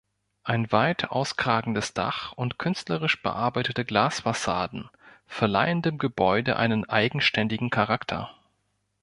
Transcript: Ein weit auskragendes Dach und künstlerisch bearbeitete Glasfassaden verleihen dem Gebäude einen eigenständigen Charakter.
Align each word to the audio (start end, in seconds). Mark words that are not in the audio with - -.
Ein 0.43 0.71
weit 0.71 1.11
auskragendes 1.11 1.93
Dach 1.93 2.31
und 2.31 2.57
künstlerisch 2.57 3.21
bearbeitete 3.21 3.85
Glasfassaden 3.85 4.89
verleihen 5.27 5.83
dem 5.83 5.99
Gebäude 5.99 6.55
einen 6.57 6.89
eigenständigen 6.89 7.69
Charakter. 7.69 8.33